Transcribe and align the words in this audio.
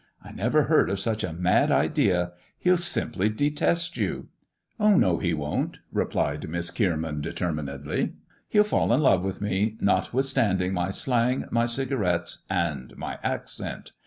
"I 0.25 0.31
never 0.31 0.63
heard 0.63 0.89
of 0.89 0.99
such 0.99 1.23
a 1.23 1.31
mad 1.31 1.71
idea. 1.71 2.31
He'll 2.57 2.75
simply 2.77 3.29
detest 3.29 3.97
you." 3.97 4.29
Oh, 4.79 4.95
no, 4.97 5.19
he 5.19 5.31
won't," 5.35 5.77
replied 5.91 6.49
Miss 6.49 6.71
Kierman, 6.71 7.21
determinedly." 7.21 8.15
He'll 8.49 8.63
fall 8.63 8.91
in 8.93 9.01
love 9.01 9.23
with 9.23 9.41
me, 9.41 9.77
notwithstanding 9.79 10.73
my 10.73 10.89
slang, 10.89 11.45
my 11.51 11.67
cigarettes, 11.67 12.45
and 12.49 12.97
my 12.97 13.19
accent. 13.21 13.91